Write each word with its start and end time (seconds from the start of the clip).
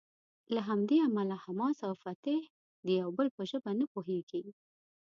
له 0.53 0.61
همدې 0.69 0.97
امله 1.07 1.35
حماس 1.45 1.77
او 1.87 1.93
فتح 2.03 2.41
د 2.85 2.87
یو 2.99 3.09
بل 3.17 3.27
په 3.35 3.41
ژبه 3.49 3.71
نه 3.79 3.85
پوهیږي. 3.93 4.41